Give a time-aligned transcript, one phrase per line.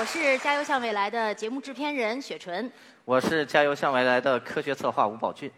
[0.00, 2.72] 我是《加油向未来》的节目制片人雪纯。
[3.04, 5.52] 我是《加油向未来》的科学策划吴宝俊。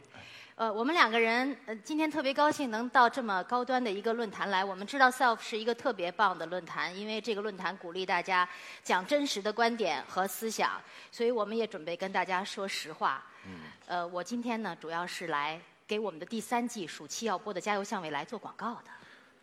[0.57, 4.65] 呃，我们两个人呃今天特别高兴能到这么高端的一个论坛来。
[4.65, 8.49] 我们知道 SELF 是一个特别棒的论坛，因为这个论坛鼓励大家
[8.83, 10.73] 讲真实的观点和思想，
[11.13, 13.23] 所以我们也准备跟大家说实话。
[13.47, 13.61] 嗯。
[13.87, 18.91] 呃，我今天呢主要是来给我们的第三季暑期要播的《加油向未来》做广告的。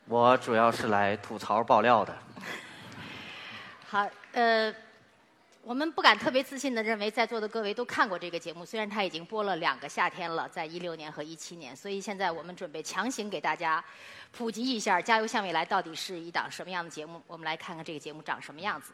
[0.07, 2.13] 我主要是来吐槽爆料的。
[3.87, 4.71] 好，呃，
[5.69, 13.85] 我们不敢特别自信的认为在座的各位都看过这个节目，虽然它已经播了两个夏天了，在一六年和一七年，所以现在我们准备强行给大家
[14.31, 17.21] 普及一下《加油向未来》到底是一档什么样的节目。
[17.27, 18.93] 我们来看看这个节目长什么样子。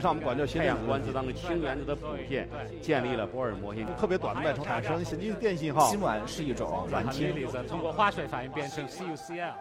[0.00, 2.48] 上我们管叫心电子观测当中氢原子的谱线，
[2.80, 5.90] 建立了波尔模型，特别短的脉冲产生神经电信号。
[5.90, 7.34] 氢烷是一种软氢，
[7.68, 9.52] 通过化学反应变成 CuCl。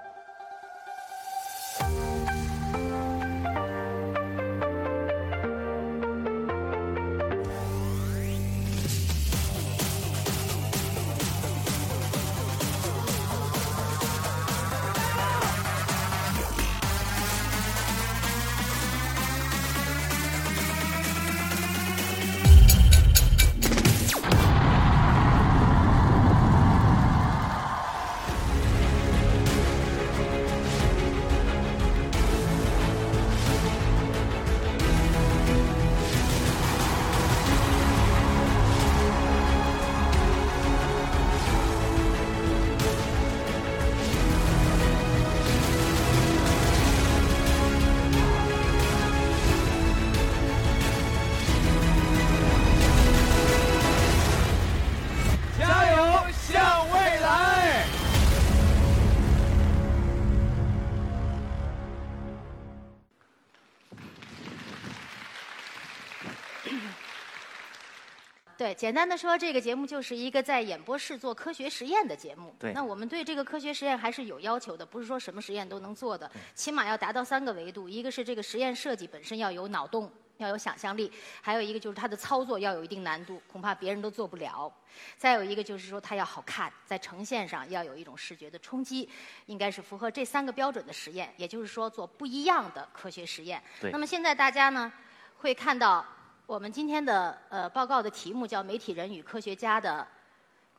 [68.57, 72.55] 对，简单的说，这个节目就是一个在演播室做科学实验的节目。
[72.59, 80.11] 对那我们对这个科学实验还是有要求的，不是说什么实验都能做的，起码要达到三个维度：一个是这个实验设计本身要有脑洞。
[80.37, 84.71] 要有想象力，还有一个就是它的操作要有一定难度，恐怕别人都做不了。
[85.17, 89.09] 再有一个就是说它要好看，在呈现上要有一种视觉的冲击，
[89.47, 91.33] 应该是符合这三个标准的实验。
[91.37, 93.59] 也就是说，做不一样的科学实验。
[93.81, 94.93] 对那么现在大家呢
[95.39, 96.05] 会看到
[96.47, 99.99] 我们今天的呃报告的题目叫《媒体人与科学家的》。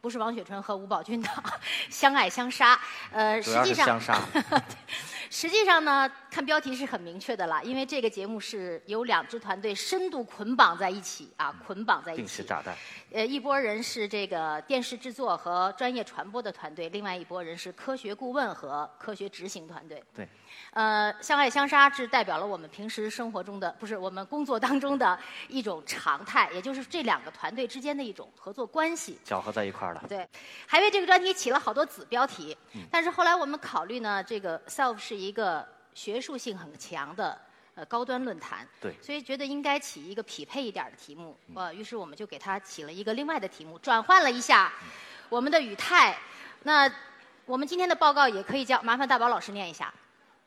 [0.01, 1.29] 不是王雪春和吴宝军的
[1.91, 2.81] 相爱相杀，
[3.13, 4.19] 呃，实际上相杀。
[5.31, 12.23] 实际上呢，看标题是很明确的了，因为这个节目是由两支团队深度捆绑在一起啊，捆绑在一起。
[12.23, 12.75] 定时炸弹。
[13.13, 20.03] 呃，一拨人是这个电视制作和专业传播的团队，另外一拨人是科学顾问和科学执行团队。
[20.15, 20.29] 对。
[20.73, 25.19] 呃，相爱相杀是代表了我们平时生活中的，不是我们工作当中的
[25.49, 29.19] 一种常态，也就是这两个团队之间的一种合作关系。
[29.25, 30.05] 搅和在一块儿了。
[30.09, 30.27] 对，
[30.67, 37.41] 还为这个专题起了好多子标题，嗯但是后来我们考虑呢，这个 SELF 是一个学术性很强的
[37.75, 44.73] 呃高端论坛，对所以觉得应该起一个匹配一点的题目，呃，于是我们就给它起了一个另外的题目，转换了一下
[45.29, 46.17] 我们的语态。
[46.63, 46.93] 那
[47.47, 49.93] 我们今天的报告也可以叫，麻烦大宝老师念一下。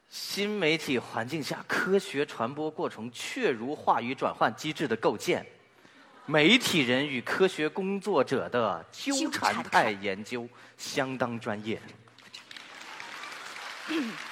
[0.09, 5.45] 新媒体环境下科学传播过程确如话语转换机制的构建，
[6.25, 11.81] 媒体人与科学工作者的纠缠态研究相当专业。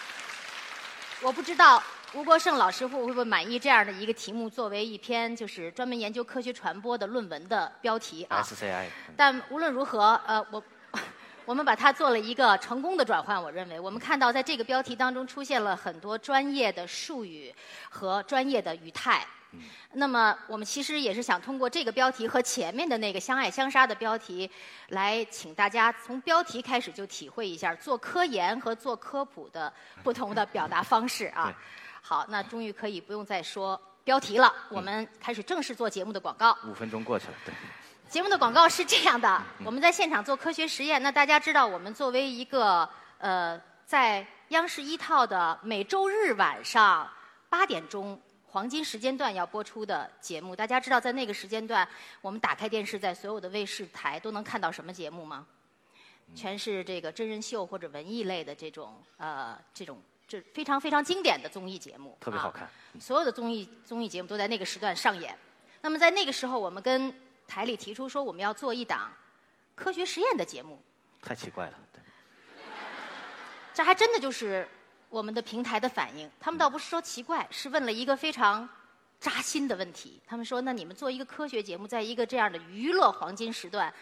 [1.22, 1.84] 我不知道
[2.14, 8.42] 吴国胜老师会不会满意这样的一个题目，作为一篇就是专门研究科学传播的论文的标题啊。
[8.42, 8.86] SCI，
[9.18, 10.64] 但无论如何，呃，我
[11.44, 13.42] 我们把它做了一个成功的转换。
[13.42, 17.54] 我认为，我们看到在这个标题当中出现了很多专业的术语
[17.90, 19.28] 和专业的语态。
[19.94, 24.50] 那么，我们其实也是想通过这个标题和前面的那个“相爱相杀”的标题，
[24.90, 29.74] 来请大家从标题开始就体会一下做科研和做科普的
[30.04, 31.52] 不同的表达方式啊。
[32.02, 36.56] 好，那终于可以不用再说标题了，我们开始正式做节目的广告。
[36.66, 37.54] 五分钟过去了，对，
[38.08, 41.02] 节目的广告是这样的：我们在现场做科学实验。
[41.02, 42.88] 那大家知道，我们作为一个
[43.18, 47.10] 呃在央视一套的每周日晚上
[47.50, 48.20] 八点钟
[48.52, 50.56] 黄金时间段要播出的节目。
[50.56, 51.88] 大家知道，在那个时间段，
[52.22, 55.46] 我们打开电视，在所有的卫视台都能看到什么节目吗？
[56.36, 62.70] 全是这个真人秀或者文艺类的这种呃这种这非常非常经典的综艺节目，特别好看。
[63.00, 65.36] 所有的综艺综艺节目都在那个时段上演。
[65.82, 67.14] 那么在那个时候，我们跟
[67.48, 69.12] 台里提出说，我们要做一档
[69.76, 70.80] 科学实验的节目。
[71.22, 72.02] 太奇怪了，对。
[73.74, 74.68] 这还真的就是
[75.10, 76.30] 我们的平台的反应。
[76.40, 78.68] 他们倒不是说奇怪，是问了一个非常
[79.20, 80.22] 扎心的问题。
[80.26, 83.94] 他们说：“那你们做一个科学节目，在一个这样的娱乐黄金时段，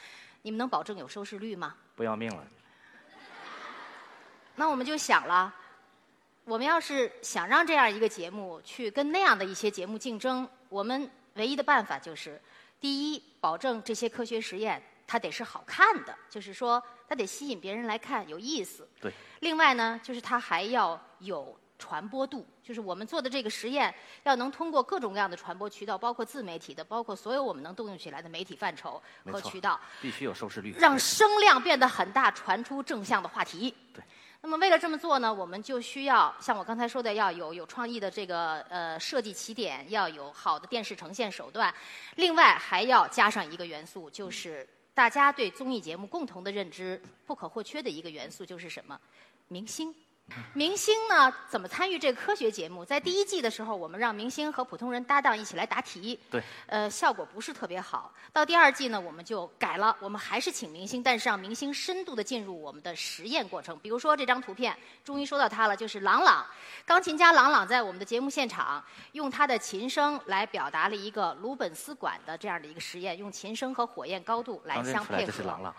[0.41, 2.45] 你们能保证有收视率吗？”不要命了。
[4.55, 5.53] 那我们就想了，
[6.43, 12.39] 我们要是想让这样一个节目去跟那样的一些节目竞争，我们唯一的办法就是：
[12.79, 18.87] 第一，保证这些科学实验它得是好看的，就是说它得吸引别人来看，有意思。
[19.01, 19.11] 对。
[19.39, 23.93] 另外呢，就是它还要有传播度，就是我们做的这个实验
[24.23, 29.01] 要能通过各种各样的传播渠道，包括自媒体的，包括所有我们能动用起来的媒体范畴
[29.31, 33.73] 和渠道，必须有收视率，让声量变得很大，传出正向的话题。
[33.93, 34.03] 对。
[34.39, 41.73] 那么为了这么做呢，我们就需要像我刚才说的，要有有创意的这个呃设计起点，要有好的电视呈现手段，
[42.15, 48.99] 另外还要加上一个元素，就是大家对综艺节目共同的认知不可或缺的一个元素，就是什么？
[49.47, 49.93] 明星。
[50.53, 52.83] 明星呢，怎么参与这个科学节目？
[52.83, 58.11] 在第一季的时候，我们让明星和普通人搭档一起来答题，对，呃，效果不是特别好。
[58.33, 63.79] 到第二季呢，我们就改了，我们还是请明星，但是让明星深度的进入我们的实验过程。
[63.79, 66.45] 比如说这张图片，终于说到他了，就是郎朗，
[66.85, 68.83] 钢琴家郎朗在我们的节目现场
[69.13, 75.25] 用他的琴声来表达了一个鲁本斯管的这样的一个实验，用琴声和火焰高度来相配合。
[75.25, 75.73] 这是郎朗。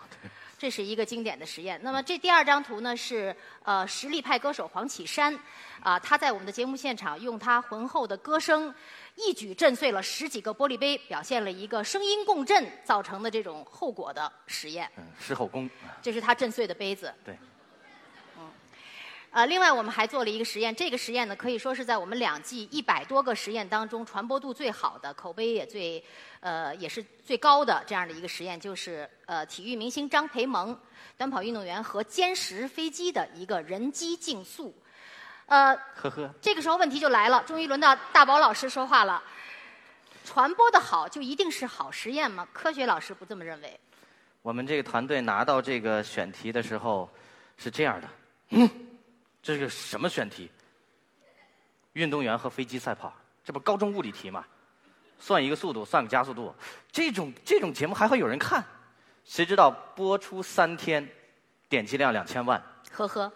[0.59, 1.79] 这是一个经典的实验。
[1.81, 3.33] 那么这第二张图呢是
[3.63, 5.33] 呃实力派歌手黄绮珊，
[5.81, 8.71] 啊他在我们的节目现场用他浑厚的歌声，
[9.15, 14.91] 一举震碎了十几个玻璃杯，表现了一个声音共振造成的这种后果的实验。
[14.97, 15.69] 嗯，狮吼功。
[16.01, 17.13] 这是他震碎的杯子。
[17.23, 17.35] 对。
[19.31, 26.03] 呃，另外我们还做了一个实验，这个实验呢可以说是在我们两季一百多个实验当中传播度最好的、口碑也最
[26.39, 30.75] 呃也是最高的这样的一个实验，就是呃体育明星张培萌、
[31.15, 34.75] 短跑运动员和歼十飞机的一个人机竞速。
[35.45, 36.33] 呃，呵呵。
[36.41, 39.21] 这个时候问题就来了，终于轮到大宝老师说话了。
[40.25, 42.47] 传播的好就一定是好实验吗？
[42.51, 43.79] 科学老师不这么认为。
[44.41, 47.07] 我们这个团队拿到这个选题的时候
[47.57, 48.07] 是这样的。
[48.49, 48.69] 嗯。
[49.49, 50.47] 这是个什么选题？
[51.93, 53.11] 运动员和飞机赛跑，
[53.43, 54.45] 这不高中物理题吗？
[55.17, 56.53] 算一个速度，算个加速度，
[56.91, 58.63] 这种这种节目还会有人看？
[59.25, 61.03] 谁知道播出三天，
[61.67, 62.63] 点击量两千万？
[62.91, 63.33] 呵呵。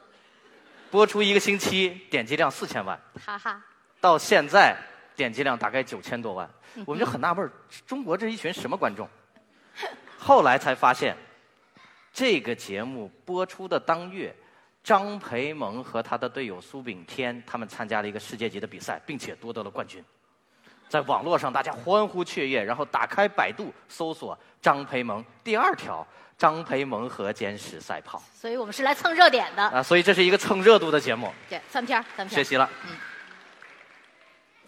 [0.92, 2.96] 播出一个星期，点击量四千万？
[3.26, 3.60] 哈哈。
[4.00, 4.78] 到现在，
[5.16, 6.48] 点击量大概九千多万。
[6.86, 7.52] 我们就很纳闷
[7.88, 9.10] 中国这一群什么观众？
[10.20, 11.18] 后来才发现，
[12.14, 14.32] 这个节目播出的当月。
[14.84, 20.04] 张培萌和他的队友苏炳添，他们参加了一个世界级的比赛，并且夺得了冠军。
[20.90, 26.06] 在网络上，大家欢呼雀跃，然后打开百度搜索张培萌，第二条
[26.38, 28.22] 张培萌和歼十赛跑。
[28.36, 29.64] 所以我们是来蹭热点的。
[29.64, 31.34] 啊，所以这是一个蹭热度的节目。
[31.50, 32.70] 对，翻篇儿，翻篇学习了。
[32.86, 32.96] 嗯。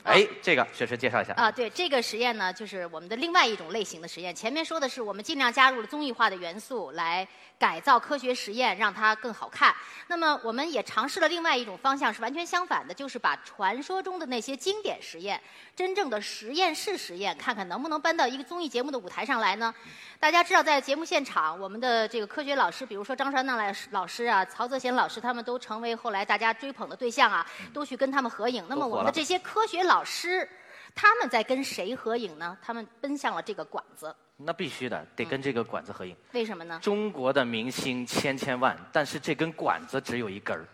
[0.05, 1.33] 哎，这个雪晨介绍一下。
[1.33, 4.33] 啊，对，这个实验呢，就是我们的另外一种类型的实验。
[4.33, 7.27] 前面说的是我们尽量加入了综艺化的元素来。
[7.57, 9.73] 改造科学实验，让它更好看。
[10.07, 15.41] 那么，我们也尝试了另外一种方向，是完全相反的，就是把传说中的那些经典实验，
[15.73, 19.73] 真正的实验室实验，看看能不能搬到一个综艺节目的舞台上来呢？
[20.19, 28.65] 大家知道，在节目现场，我们的这个科学老师，比如说张传娜老师啊、曹泽贤老师，他们都成为后来大家追捧的对象啊，都去跟他们合影。
[28.67, 30.47] 那么，我们的这些科学老师，
[30.93, 32.57] 他们在跟谁合影呢？
[32.61, 34.15] 他们奔向了这个馆子。
[34.37, 36.15] 那必须的，得跟这个管子合影。
[36.33, 36.79] 为什么呢？
[36.81, 40.65] 中国的明星千千万，但是这根管子只有一根儿。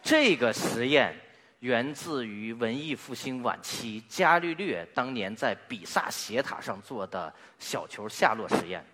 [0.00, 1.14] 这个实验
[1.60, 8.84] 源自于文艺复兴晚期伽利略当年在比萨斜塔上做的小球下落实验。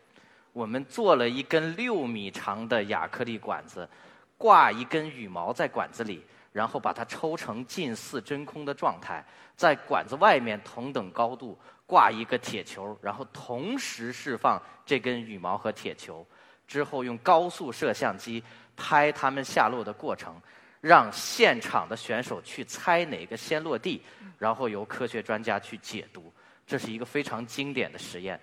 [0.55, 3.89] 我们做了一根六米长的亚克力管子，
[4.37, 9.25] 挂一根羽毛在管子里，然后把它抽成近似真空的状态，
[9.57, 11.59] 在管子外面同等高度。
[11.87, 16.23] 挂一个铁球，然后同时释放这根羽毛和铁球，
[16.67, 18.45] 之后用高速摄像机
[18.77, 20.39] 拍它们下落的过程，
[20.83, 24.03] 让现场的选手去猜哪个先落地，
[24.37, 26.31] 然后由科学专家去解读。
[26.67, 28.39] 这是一个非常经典的实验。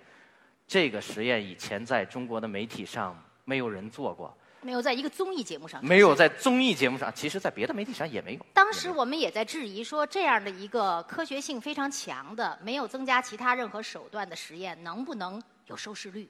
[0.66, 8.44] 这个实验以前在中国的媒体上没有人做过，没有在一个综艺节目上，没有在综艺节目上，其实在别的媒体上也没有。
[8.52, 16.28] 当时我们也在质疑说，这样的一个科学性非常强的、没有增加其他任何手段的实验，能不能有收视率？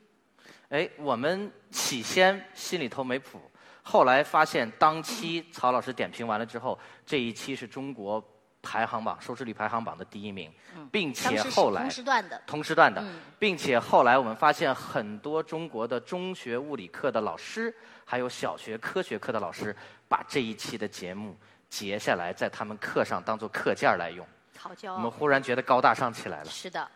[0.69, 3.41] 哎，我们起先心里头没谱，
[3.83, 8.23] 后来发现当期曹老师点评完了之后，这一期是中国
[8.67, 10.53] 排行榜收视率排行榜的第一名，
[10.91, 13.05] 并且后来同时段的同时段的，
[13.39, 17.73] 并且后来我们发现很多中国的中学物理课的老师，
[18.05, 19.75] 还有小学科学课的老师，
[20.09, 21.37] 把这一期的节目
[21.71, 24.27] 截下来，在他们课上当做课件来用。
[24.59, 24.97] 好骄傲！
[24.97, 26.51] 我们忽然觉得高大上起来了。
[26.51, 26.91] 是的，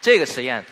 [0.00, 0.64] 这个实验。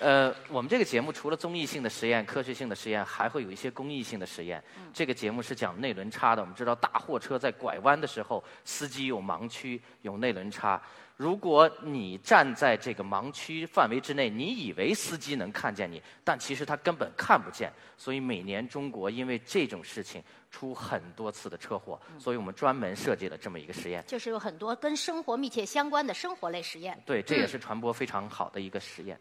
[0.00, 4.62] 呃，我们这个节目除了综艺性的实验、科学性的实验，还会有一些公益性的实验。
[4.94, 6.40] 这个节目是讲内轮差的。
[6.40, 10.80] 我们知道，大货车在拐弯的时候，司机有盲区，有内轮差。
[11.18, 17.70] 如果你站在这个盲区范围之内，你以为司机能看见你，但其实他根本看不见。
[17.98, 24.02] 所以每年中国因为这种事情出很多次的车祸，所以我们专门设计了这么一个实验。
[24.06, 26.98] 就是有很多跟生活密切相关的生活类实验。
[27.04, 29.20] 对，这也是传播非常好的一个实验。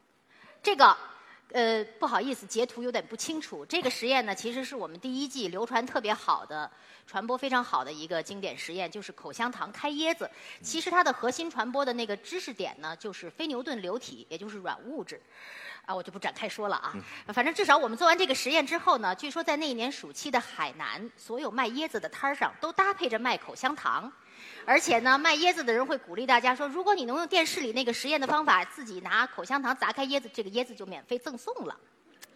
[0.62, 0.96] 这个，
[1.54, 3.66] 呃，不好意思，截图有点不清楚。
[3.66, 6.70] 这个实验呢，其实是我们第一季流传特别好的、
[7.08, 10.30] 传播非常好的一个经典实验，就是口香糖开椰子。
[10.62, 15.20] 其实它的核心传播的那个知识点呢，就是非牛顿流体，也就是软物质。
[15.86, 16.94] 啊，我就不展开说了啊。
[17.34, 24.12] 反正至少我们做完这个实验之后呢，据说在那一年暑期的海南，所有卖椰子的摊儿上都搭配着卖口香糖。
[24.66, 31.76] 而且呢，卖椰子的人会鼓励大家说：“如果你能用电视里那个实验的方法，自己拿口香糖砸开椰子，这个椰子就免费赠送了。”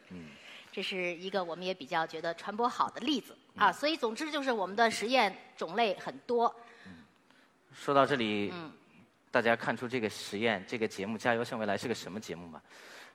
[0.09, 0.29] 嗯，
[0.71, 3.71] 这是一个我们也比较觉得传播好的例子啊。
[3.71, 6.53] 所以，总之就是我们的实验种类很多。
[7.73, 8.53] 说到这里，
[9.29, 12.61] 大家看出这个实验、这个节目《加油向未来》是个什么节目吗？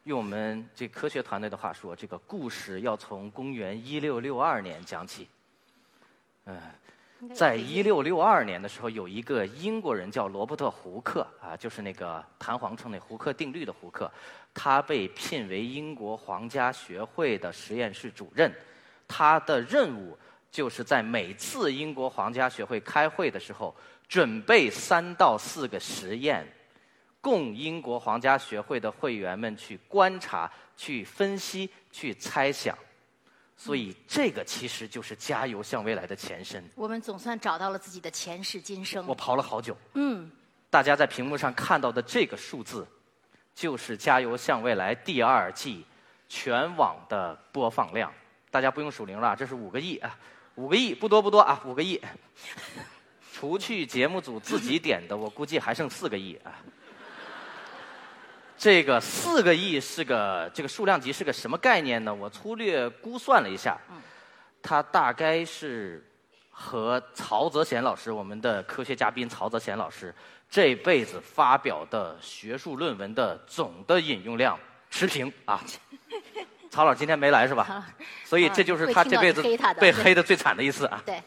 [0.04, 5.28] 用我们这科学团队的话说，这个故事要从公元一六六二年讲起。
[6.44, 6.56] 嗯。
[7.34, 14.10] 在一六六二年的时候，有一个英国人叫罗伯特·胡克啊，就是那个弹簧秤那胡克定律的胡克，
[14.54, 18.52] 他被聘为英国皇家学会的实验室主任。
[19.08, 20.16] 他的任务
[20.50, 23.74] 就是在每次英国皇家学会开会的时候，
[24.08, 26.46] 准备三到四个实验，
[27.20, 32.78] 供英国皇家学会的会员们去观察、去分析、去猜想。
[33.60, 36.64] 所以，这个其实就是“加油向未来”的前身。
[36.76, 39.04] 我们总算找到了自己的前世今生。
[39.04, 39.76] 我刨了好久。
[39.94, 40.30] 嗯。
[40.70, 42.86] 大家在屏幕上看到的这个数字，
[43.54, 45.84] 就是“加油向未来”第二季
[46.28, 48.12] 全网的播放量。
[48.50, 50.16] 大家不用数零了，这是五个亿啊，
[50.54, 52.00] 五个亿不多不多啊，五个亿。
[53.34, 56.62] 除去节目组自己点的，我估计还剩四个亿啊。
[58.58, 62.12] 这个四个亿是个这个数量级是个什么概念呢？
[62.12, 63.78] 我粗略估算了一下，
[64.60, 66.04] 它大概是
[66.50, 70.12] 和曹泽贤老师我们的科学嘉宾曹泽贤老师
[70.50, 74.58] 这辈子发表的学术论文的总的引用量
[74.90, 75.62] 持平啊。
[76.68, 77.86] 曹老师今天没来是吧？
[78.24, 79.40] 所以这就是他这辈子
[79.78, 81.00] 被黑的最惨的一次啊。
[81.06, 81.22] 对。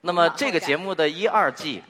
[0.00, 1.82] 那么这个节目的一二季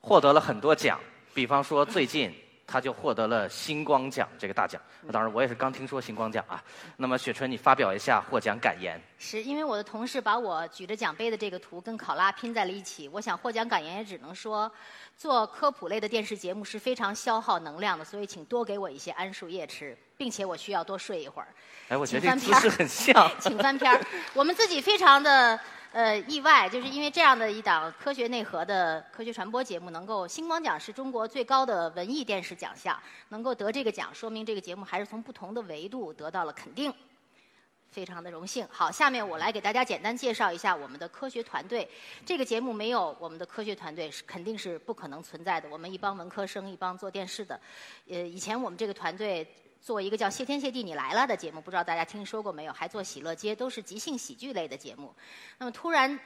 [0.00, 1.00] 获得了很多奖。
[1.34, 2.34] 比方说，最近
[2.66, 4.80] 他就获得了星光奖这个大奖。
[5.10, 6.62] 当然，我也是刚听说星光奖啊。
[6.96, 9.00] 那么，雪春，你发表一下获奖感言。
[9.18, 13.08] 是因为我的同事把我举着奖杯的这个图跟考拉拼在了一起。
[13.08, 14.70] 我想获奖感言也只能说，
[15.16, 21.48] 做科普类的电视节目是非常消耗能量的，所以请多给我一些桉树叶吃，并且我需要多睡一会儿。
[21.88, 23.30] 哎，我觉得这姿势很像。
[23.40, 24.00] 请翻篇儿。
[24.34, 25.58] 我们自己非常的。
[25.92, 36.90] 呃，意外就是因为这样的一档科学内核的科学传播节目，能够星光奖是中国最高的文艺电视奖项，能够得这个奖，说明这个节目还是从不同的维度得到了肯定，
[37.90, 38.66] 非常的荣幸。
[38.70, 41.86] 好，下面我来给大家简单介绍一下我们的科学团队。
[42.24, 45.68] 这个节目没有我们的科学团队是肯定是不可能存在的。
[45.68, 47.60] 我们一帮文科生，一帮做电视的，
[48.08, 49.46] 呃，以前我们这个团队。
[49.82, 52.72] 做一个叫《谢天谢地你来了》的节目，不知道大家听说过没有？
[52.72, 55.12] 还做《喜乐街》，都是即兴喜剧类的节目。
[55.58, 56.16] 那么突然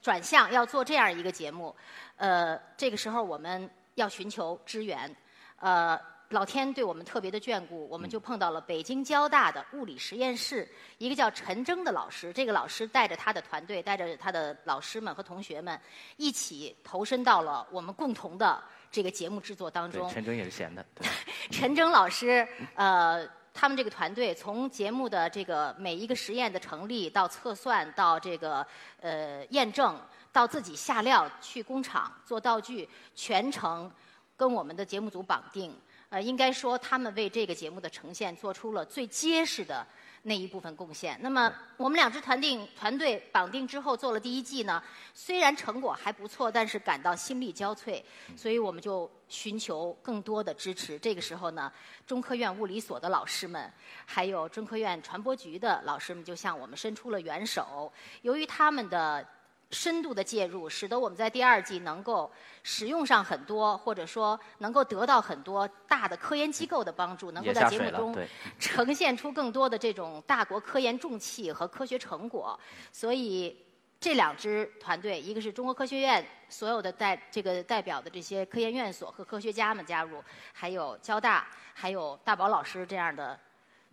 [0.00, 1.76] 转向要做这样一个节目，
[2.16, 5.14] 呃，这个时候我们要寻求支援。
[5.56, 12.32] 呃，老天对我们特别的眷顾，我们就碰到了北京交大的物理实验室一个叫陈征的老师。
[12.32, 15.78] 这个老师带着他的团队，带着他的老师们和同学们，
[16.16, 18.64] 一起投身到了我们共同的。
[18.94, 20.86] 这个节目制作当中，陈征也是闲的。
[21.50, 22.46] 陈征老师，
[22.76, 28.64] 呃，他们这个团队从节目的这个每一个实验的成立到测算，到这个
[29.00, 33.90] 呃验证，到自己下料去工厂做道具，全程
[34.36, 35.76] 跟我们的节目组绑定。
[36.10, 39.84] 呃，应该说他们为这个节目的呈现做出了最结实的
[40.24, 41.18] 那一部分贡献。
[41.20, 48.02] 那么我们两支团定团队绑定之后做了第一季呢，虽然成果还不错，但是感到心力交瘁，
[48.36, 50.98] 所以我们就寻求更多的支持。
[50.98, 51.70] 这个时候呢，
[52.06, 53.70] 中科院物理所的老师们，
[54.06, 57.92] 还有中科院传播局的老师们，就向我们伸出了援手。
[58.22, 59.26] 由于他们的
[59.74, 62.30] 深度的介入，使得我们在第二季能够
[62.62, 68.16] 使用上很多，或者说能够得到很多大的科研机构的帮助，能够在节目中
[68.60, 72.58] 呈现出更多的这种大国科研重器和科学成果。
[72.92, 73.66] 所以
[73.98, 83.38] 这两支团队，一个是中国科学院所有的代这个代表的这些科研院所和科学家们加入，还有交大，还有大宝老师这样的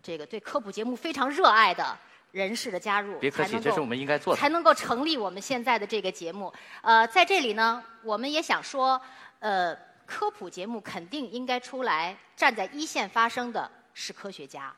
[0.03, 1.97] 这个对科普节目非常热爱的。
[2.31, 6.51] 人士的加入，别客气，这是我们应该做的，才能够成立我们现在的这个节目。
[6.81, 9.00] 呃，在这里呢，我们也想说，
[9.39, 14.73] 呃，科普节目肯定应该出来站在一线发声的是科学家，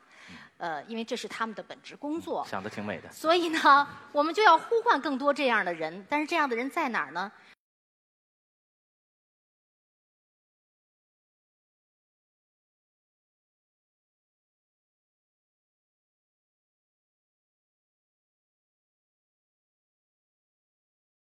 [0.58, 2.44] 呃，因为这是他们的本职工作。
[2.48, 3.10] 想的挺美的。
[3.12, 7.30] 所以呢，我们就要呼唤更多这样的人，但是这样的人在哪儿呢？